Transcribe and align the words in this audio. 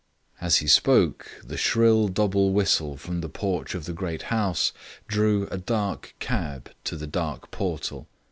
As 0.41 0.57
he 0.57 0.67
spoke 0.67 1.27
the 1.45 1.57
shrill 1.57 2.07
double 2.07 2.53
whistle 2.53 2.97
from 2.97 3.21
the 3.21 3.29
porch 3.29 3.75
of 3.75 3.85
the 3.85 3.93
great 3.93 4.23
house 4.33 4.73
drew 5.07 5.45
a 5.51 5.59
dark 5.59 6.15
cab 6.17 6.71
to 6.85 6.95
the 6.97 7.05
dark 7.05 7.51
portal. 7.51 8.07